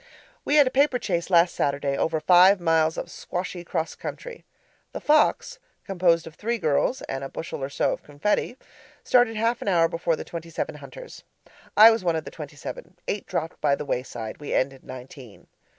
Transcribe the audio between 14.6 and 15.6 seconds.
nineteen.